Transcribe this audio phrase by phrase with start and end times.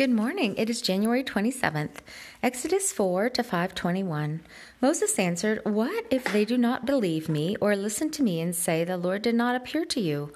[0.00, 0.54] Good morning.
[0.56, 1.96] It is January 27th.
[2.42, 4.40] Exodus 4 to 521.
[4.80, 8.82] Moses answered, What if they do not believe me or listen to me and say,
[8.82, 10.32] The Lord did not appear to you?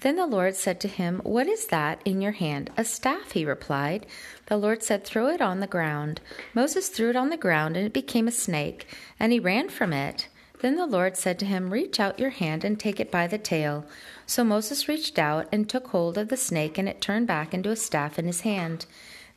[0.00, 2.72] Then the Lord said to him, What is that in your hand?
[2.76, 4.04] A staff, he replied.
[4.46, 6.20] The Lord said, Throw it on the ground.
[6.52, 8.88] Moses threw it on the ground, and it became a snake,
[9.20, 10.26] and he ran from it.
[10.58, 13.38] Then the Lord said to him, Reach out your hand and take it by the
[13.38, 13.84] tail.
[14.26, 17.70] So Moses reached out and took hold of the snake, and it turned back into
[17.70, 18.86] a staff in his hand.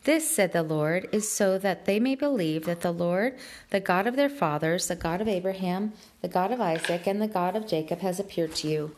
[0.03, 3.35] This, said the Lord, is so that they may believe that the Lord,
[3.71, 7.27] the God of their fathers, the God of Abraham, the God of Isaac, and the
[7.27, 8.95] God of Jacob, has appeared to you.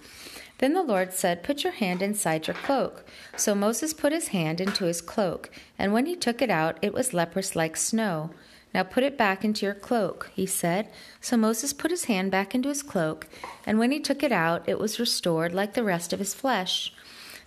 [0.59, 3.05] Then the Lord said, Put your hand inside your cloak.
[3.35, 5.49] So Moses put his hand into his cloak,
[5.79, 8.29] and when he took it out, it was leprous like snow.
[8.73, 10.89] Now put it back into your cloak, he said.
[11.21, 13.27] So Moses put his hand back into his cloak,
[13.65, 16.93] and when he took it out, it was restored like the rest of his flesh.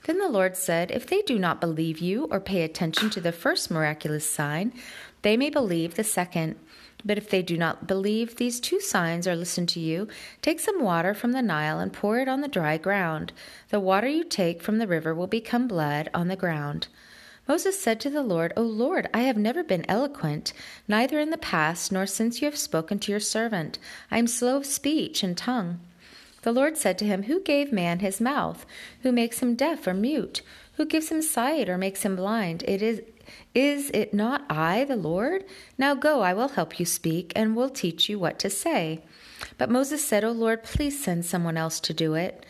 [0.04, 3.30] Then the Lord said, If they do not believe you or pay attention to the
[3.30, 4.72] first miraculous sign,
[5.22, 6.56] they may believe the second.
[7.04, 10.08] But if they do not believe these two signs or listen to you,
[10.40, 13.32] take some water from the Nile and pour it on the dry ground.
[13.70, 16.88] The water you take from the river will become blood on the ground.
[17.48, 20.52] Moses said to the Lord, O Lord, I have never been eloquent,
[20.86, 23.78] neither in the past nor since you have spoken to your servant.
[24.10, 25.80] I am slow of speech and tongue.
[26.42, 28.64] The Lord said to him, Who gave man his mouth?
[29.02, 30.42] Who makes him deaf or mute?
[30.76, 32.64] Who gives him sight or makes him blind?
[32.66, 33.02] It is
[33.54, 35.44] is it not I, the Lord?
[35.78, 39.02] Now go, I will help you speak, and will teach you what to say.
[39.58, 42.44] But Moses said, O Lord, please send someone else to do it.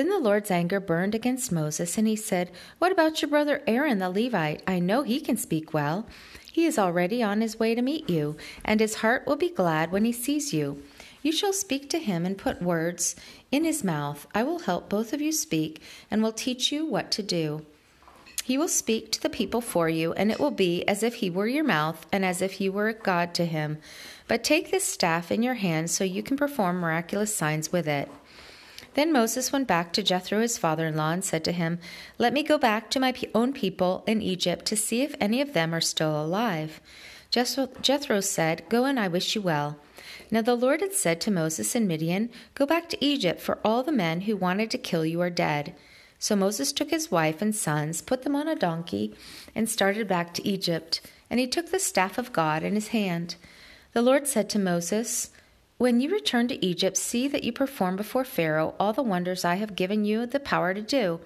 [0.00, 3.98] Then the Lord's anger burned against Moses, and he said, What about your brother Aaron
[3.98, 4.62] the Levite?
[4.66, 6.06] I know he can speak well.
[6.50, 9.92] He is already on his way to meet you, and his heart will be glad
[9.92, 10.82] when he sees you.
[11.20, 13.14] You shall speak to him and put words
[13.52, 14.26] in his mouth.
[14.34, 17.66] I will help both of you speak, and will teach you what to do.
[18.42, 21.28] He will speak to the people for you, and it will be as if he
[21.28, 23.76] were your mouth and as if you were a God to him.
[24.28, 28.10] But take this staff in your hand so you can perform miraculous signs with it.
[28.94, 31.78] Then Moses went back to Jethro, his father in law, and said to him,
[32.18, 35.52] Let me go back to my own people in Egypt to see if any of
[35.52, 36.80] them are still alive.
[37.30, 39.78] Jethro said, Go and I wish you well.
[40.32, 43.82] Now the Lord had said to Moses in Midian, Go back to Egypt, for all
[43.82, 45.74] the men who wanted to kill you are dead.
[46.18, 49.14] So Moses took his wife and sons, put them on a donkey,
[49.54, 51.00] and started back to Egypt.
[51.30, 53.36] And he took the staff of God in his hand.
[53.92, 55.30] The Lord said to Moses,
[55.80, 59.54] when you return to Egypt, see that you perform before Pharaoh all the wonders I
[59.54, 61.20] have given you the power to do.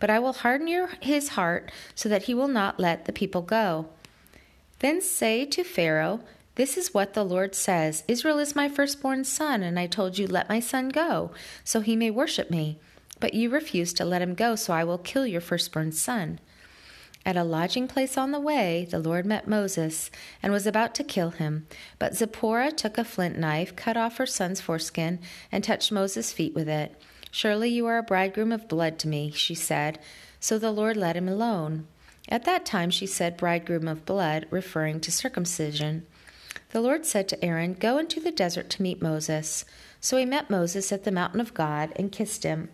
[0.00, 3.40] But I will harden your, his heart so that he will not let the people
[3.40, 3.86] go.
[4.80, 6.22] Then say to Pharaoh,
[6.56, 10.26] This is what the Lord says Israel is my firstborn son, and I told you,
[10.26, 11.30] Let my son go,
[11.62, 12.80] so he may worship me.
[13.20, 16.40] But you refused to let him go, so I will kill your firstborn son.
[17.24, 20.10] At a lodging place on the way, the Lord met Moses
[20.42, 21.66] and was about to kill him.
[21.98, 25.20] But Zipporah took a flint knife, cut off her son's foreskin,
[25.52, 27.00] and touched Moses' feet with it.
[27.30, 29.98] Surely you are a bridegroom of blood to me, she said.
[30.40, 31.86] So the Lord let him alone.
[32.28, 36.06] At that time she said, bridegroom of blood, referring to circumcision.
[36.70, 39.64] The Lord said to Aaron, Go into the desert to meet Moses.
[40.00, 42.70] So he met Moses at the mountain of God and kissed him.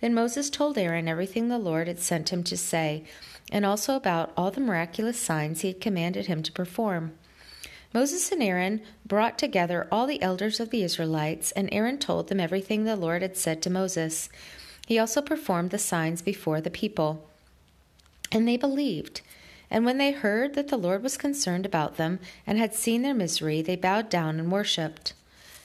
[0.00, 3.04] Then Moses told Aaron everything the Lord had sent him to say,
[3.50, 7.12] and also about all the miraculous signs he had commanded him to perform.
[7.94, 12.38] Moses and Aaron brought together all the elders of the Israelites, and Aaron told them
[12.38, 14.28] everything the Lord had said to Moses.
[14.86, 17.26] He also performed the signs before the people.
[18.30, 19.22] And they believed.
[19.70, 23.14] And when they heard that the Lord was concerned about them and had seen their
[23.14, 25.14] misery, they bowed down and worshipped.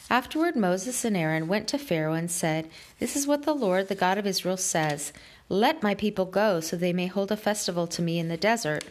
[0.10, 2.70] Afterward, Moses and Aaron went to Pharaoh and said,
[3.00, 5.14] This is what the Lord, the God of Israel, says
[5.50, 8.84] Let my people go, so they may hold a festival to me in the desert.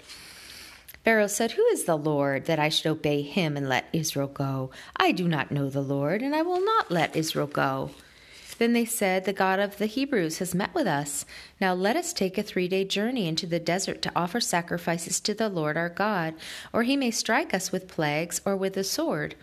[1.05, 4.71] Pharaoh said, Who is the Lord, that I should obey him and let Israel go?
[4.97, 7.91] I do not know the Lord, and I will not let Israel go.
[8.59, 11.25] Then they said, The God of the Hebrews has met with us.
[11.61, 15.35] Now let us take a three day journey into the desert to offer sacrifices to
[15.35, 16.35] the Lord our God,
[16.73, 19.35] or he may strike us with plagues or with the sword.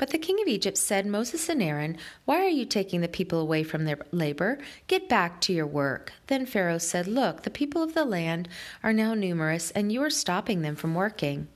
[0.00, 3.38] But the king of Egypt said, Moses and Aaron, why are you taking the people
[3.38, 4.56] away from their labor?
[4.86, 6.14] Get back to your work.
[6.26, 8.48] Then Pharaoh said, Look, the people of the land
[8.82, 11.48] are now numerous, and you are stopping them from working.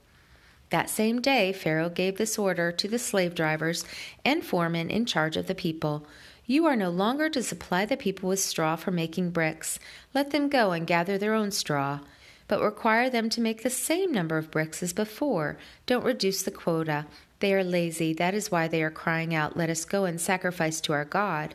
[0.69, 3.87] That same day, Pharaoh gave this order to the slave drivers
[4.26, 6.06] and foremen in charge of the people.
[6.44, 9.79] You are no longer to supply the people with straw for making bricks.
[10.12, 12.00] Let them go and gather their own straw.
[12.47, 15.56] But require them to make the same number of bricks as before.
[15.87, 17.06] Don't reduce the quota.
[17.44, 18.14] They are lazy.
[18.14, 21.55] That is why they are crying out, Let us go and sacrifice to our God.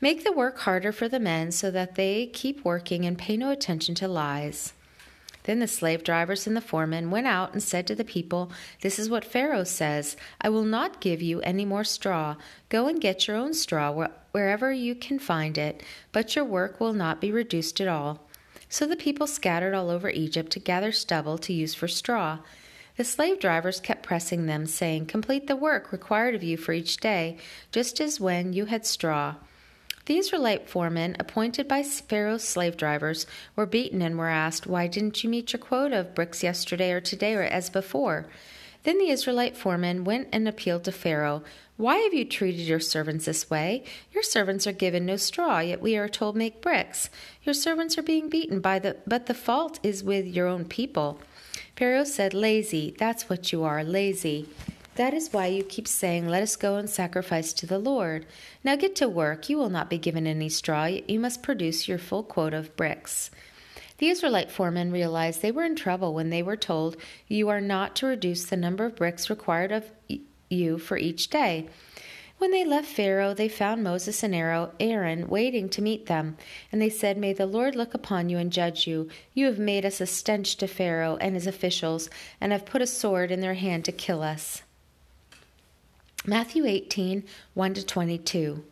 [0.00, 3.50] Make the work harder for the men so that they keep working and pay no
[3.50, 4.72] attention to lies.
[5.42, 8.52] Then the slave drivers and the foremen went out and said to the people,
[8.82, 12.36] This is what Pharaoh says I will not give you any more straw.
[12.68, 15.82] Go and get your own straw wherever you can find it,
[16.12, 18.28] but your work will not be reduced at all.
[18.68, 22.38] So the people scattered all over Egypt to gather stubble to use for straw.
[23.00, 26.98] The slave drivers kept pressing them, saying, Complete the work required of you for each
[26.98, 27.38] day,
[27.72, 29.36] just as when you had straw.
[30.04, 33.24] The Israelite foremen, appointed by Pharaoh's slave drivers,
[33.56, 37.00] were beaten and were asked, Why didn't you meet your quota of bricks yesterday or
[37.00, 38.26] today or as before?
[38.82, 41.42] Then the Israelite foreman went and appealed to Pharaoh.
[41.78, 43.82] Why have you treated your servants this way?
[44.12, 47.08] Your servants are given no straw, yet we are told make bricks.
[47.44, 51.18] Your servants are being beaten by the but the fault is with your own people.
[51.80, 54.46] Pharaoh said, Lazy, that's what you are, lazy.
[54.96, 58.26] That is why you keep saying, Let us go and sacrifice to the Lord.
[58.62, 59.48] Now get to work.
[59.48, 60.84] You will not be given any straw.
[60.84, 63.30] You must produce your full quota of bricks.
[63.96, 66.98] The Israelite foremen realized they were in trouble when they were told,
[67.28, 69.90] You are not to reduce the number of bricks required of
[70.50, 71.70] you for each day.
[72.40, 76.38] When they left Pharaoh, they found Moses and Aaron waiting to meet them.
[76.72, 79.10] And they said, May the Lord look upon you and judge you.
[79.34, 82.08] You have made us a stench to Pharaoh and his officials,
[82.40, 84.62] and have put a sword in their hand to kill us.
[86.24, 88.64] Matthew 18 1 22.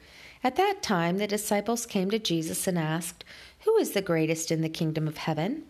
[0.43, 3.23] At that time, the disciples came to Jesus and asked,
[3.67, 5.65] Who is the greatest in the kingdom of heaven?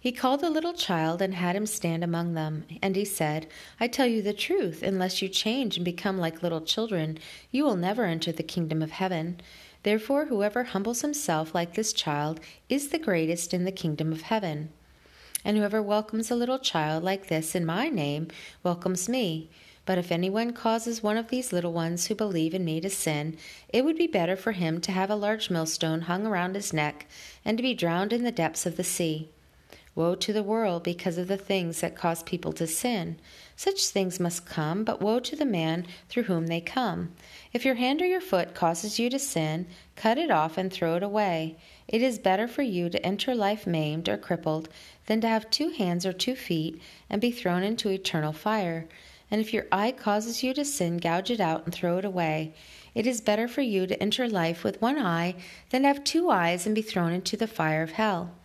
[0.00, 2.64] He called a little child and had him stand among them.
[2.80, 3.48] And he said,
[3.80, 7.18] I tell you the truth, unless you change and become like little children,
[7.50, 9.40] you will never enter the kingdom of heaven.
[9.82, 14.70] Therefore, whoever humbles himself like this child is the greatest in the kingdom of heaven.
[15.44, 18.28] And whoever welcomes a little child like this in my name
[18.62, 19.50] welcomes me.
[19.84, 23.36] But if anyone causes one of these little ones who believe in me to sin,
[23.68, 27.06] it would be better for him to have a large millstone hung around his neck
[27.44, 29.30] and to be drowned in the depths of the sea.
[29.98, 33.18] Woe to the world because of the things that cause people to sin.
[33.56, 37.16] Such things must come, but woe to the man through whom they come.
[37.52, 39.66] If your hand or your foot causes you to sin,
[39.96, 41.56] cut it off and throw it away.
[41.88, 44.68] It is better for you to enter life maimed or crippled
[45.06, 46.80] than to have two hands or two feet
[47.10, 48.86] and be thrown into eternal fire.
[49.32, 52.54] And if your eye causes you to sin, gouge it out and throw it away.
[52.94, 55.34] It is better for you to enter life with one eye
[55.70, 58.37] than to have two eyes and be thrown into the fire of hell.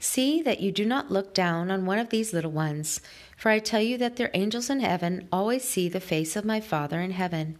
[0.00, 3.00] See that you do not look down on one of these little ones,
[3.36, 6.60] for I tell you that their angels in heaven always see the face of my
[6.60, 7.58] Father in heaven.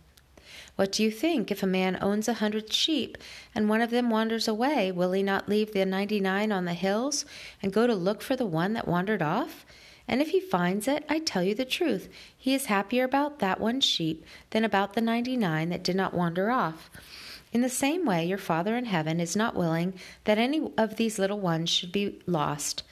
[0.76, 3.18] What do you think if a man owns a hundred sheep
[3.52, 4.92] and one of them wanders away?
[4.92, 7.24] Will he not leave the ninety nine on the hills
[7.60, 9.66] and go to look for the one that wandered off?
[10.06, 13.60] And if he finds it, I tell you the truth, he is happier about that
[13.60, 16.88] one sheep than about the ninety nine that did not wander off.
[17.52, 21.18] In the same way, your Father in heaven is not willing that any of these
[21.18, 22.82] little ones should be lost.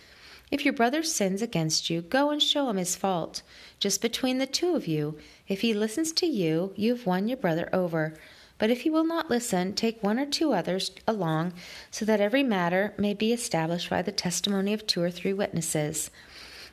[0.50, 3.42] If your brother sins against you, go and show him his fault.
[3.80, 5.18] Just between the two of you,
[5.48, 8.14] if he listens to you, you have won your brother over.
[8.58, 11.52] But if he will not listen, take one or two others along,
[11.90, 16.10] so that every matter may be established by the testimony of two or three witnesses.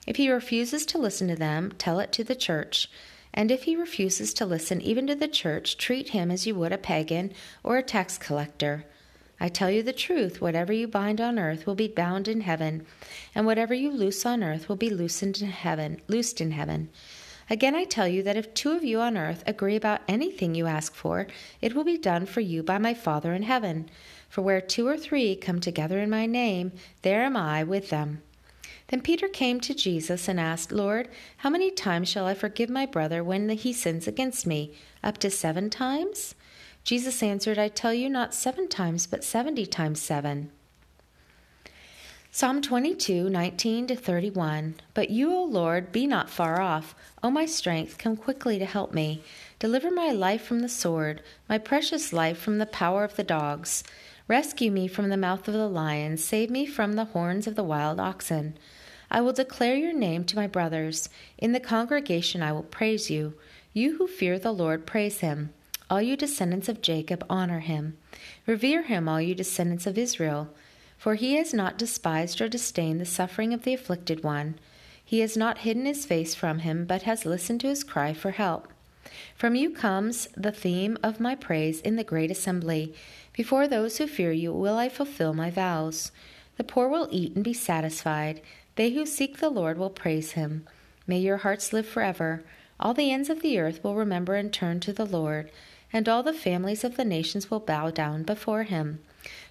[0.05, 2.89] If he refuses to listen to them, tell it to the church.
[3.33, 6.71] And if he refuses to listen even to the church, treat him as you would
[6.71, 7.33] a pagan
[7.63, 8.85] or a tax collector.
[9.39, 12.85] I tell you the truth, whatever you bind on earth will be bound in heaven,
[13.33, 16.89] and whatever you loose on earth will be loosened in heaven, loosed in heaven.
[17.49, 20.67] Again I tell you that if two of you on earth agree about anything you
[20.67, 21.27] ask for,
[21.61, 23.89] it will be done for you by my Father in heaven.
[24.29, 26.71] For where two or three come together in my name,
[27.01, 28.21] there am I with them.
[28.87, 32.85] Then Peter came to Jesus and asked, Lord, how many times shall I forgive my
[32.85, 34.73] brother when he sins against me?
[35.03, 36.35] Up to seven times?
[36.83, 40.51] Jesus answered, I tell you, not seven times, but seventy times seven.
[42.35, 44.73] Psalm 22, 19 to 31.
[44.95, 46.95] But you, O Lord, be not far off.
[47.21, 49.21] O my strength, come quickly to help me.
[49.59, 53.83] Deliver my life from the sword, my precious life from the power of the dogs.
[54.27, 57.63] Rescue me from the mouth of the lion, save me from the horns of the
[57.63, 58.57] wild oxen.
[59.11, 61.09] I will declare your name to my brothers.
[61.37, 63.33] In the congregation I will praise you.
[63.73, 65.53] You who fear the Lord, praise him.
[65.89, 67.97] All you descendants of Jacob, honor him.
[68.47, 70.49] Revere him, all you descendants of Israel.
[70.97, 74.55] For he has not despised or disdained the suffering of the afflicted one.
[75.03, 78.31] He has not hidden his face from him, but has listened to his cry for
[78.31, 78.71] help.
[79.35, 82.93] From you comes the theme of my praise in the great assembly.
[83.33, 86.11] Before those who fear you will I fulfill my vows.
[86.57, 88.41] The poor will eat and be satisfied.
[88.75, 90.65] They who seek the Lord will praise him.
[91.05, 92.43] May your hearts live forever.
[92.79, 95.51] All the ends of the earth will remember and turn to the Lord,
[95.91, 98.99] and all the families of the nations will bow down before him.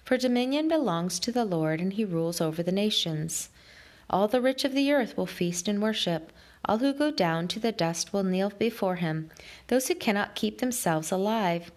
[0.03, 3.49] For dominion belongs to the Lord, and he rules over the nations.
[4.13, 6.31] All the rich of the earth will feast and worship.
[6.65, 9.31] All who go down to the dust will kneel before him,
[9.69, 11.71] those who cannot keep themselves alive.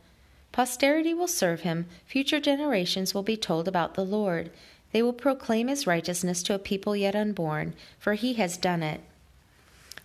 [0.52, 4.50] Posterity will serve him, future generations will be told about the Lord.
[4.92, 9.00] They will proclaim his righteousness to a people yet unborn, for he has done it.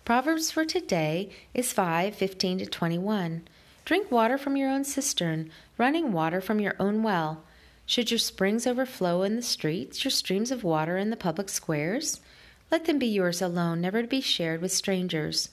[0.06, 3.42] Proverbs for today is 5 15 to 21.
[3.84, 7.44] Drink water from your own cistern, running water from your own well.
[7.92, 12.22] Should your springs overflow in the streets, your streams of water in the public squares?
[12.70, 15.50] Let them be yours alone, never to be shared with strangers.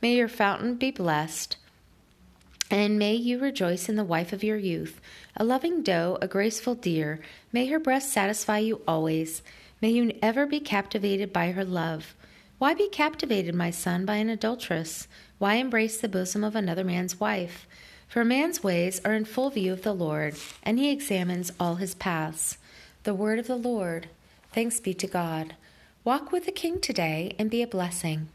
[0.00, 1.58] May your fountain be blessed,
[2.70, 5.02] and may you rejoice in the wife of your youth,
[5.36, 7.20] a loving doe, a graceful deer.
[7.52, 9.42] May her breast satisfy you always.
[9.82, 12.14] May you ever be captivated by her love.
[12.56, 15.08] Why be captivated, my son, by an adulteress?
[15.36, 17.66] Why embrace the bosom of another man's wife?
[18.12, 21.94] For man's ways are in full view of the Lord, and he examines all his
[21.94, 22.58] paths.
[23.04, 24.10] The word of the Lord.
[24.52, 25.54] Thanks be to God.
[26.04, 28.28] Walk with the King today and be a blessing.